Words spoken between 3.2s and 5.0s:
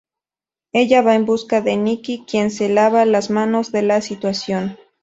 manos de la situación.